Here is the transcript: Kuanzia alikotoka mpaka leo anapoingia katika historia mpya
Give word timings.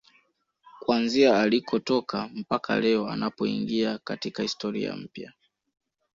Kuanzia 0.79 1.39
alikotoka 1.39 2.29
mpaka 2.33 2.79
leo 2.79 3.07
anapoingia 3.09 3.97
katika 3.97 4.43
historia 4.43 4.95
mpya 4.95 5.33